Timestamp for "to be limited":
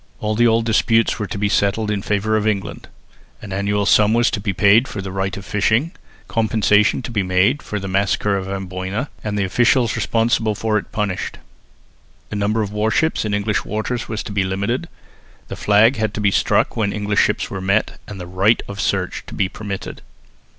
14.23-14.89